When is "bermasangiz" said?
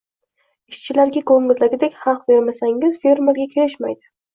2.33-3.03